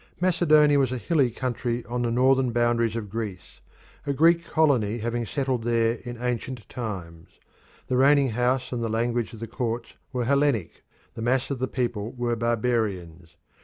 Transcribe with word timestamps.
Macedonia 0.19 0.79
was 0.79 0.91
a 0.91 0.97
hilly 0.97 1.29
country 1.29 1.85
on 1.85 2.01
the 2.01 2.09
northern 2.09 2.49
boundaries 2.51 2.95
of 2.95 3.07
Greece; 3.07 3.59
a 4.07 4.13
Greek 4.13 4.43
colony 4.47 4.97
having 4.97 5.27
settled 5.27 5.61
there 5.61 5.99
in 6.03 6.19
ancient 6.19 6.67
times, 6.67 7.37
the 7.85 7.97
reigning 7.97 8.29
house 8.29 8.71
and 8.71 8.81
the 8.83 8.89
language 8.89 9.31
of 9.31 9.39
the 9.39 9.45
courts 9.47 9.93
were 10.11 10.25
Hellenic; 10.25 10.81
the 11.13 11.21
mass 11.21 11.51
of 11.51 11.59
the 11.59 11.67
people 11.67 12.13
were 12.13 12.35
barbarians. 12.35 13.35